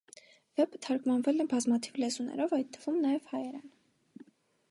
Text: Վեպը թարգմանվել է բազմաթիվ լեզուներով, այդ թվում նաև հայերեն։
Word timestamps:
Վեպը 0.59 0.79
թարգմանվել 0.85 1.43
է 1.43 1.45
բազմաթիվ 1.51 2.01
լեզուներով, 2.03 2.57
այդ 2.59 2.71
թվում 2.77 2.99
նաև 3.05 3.31
հայերեն։ 3.35 3.71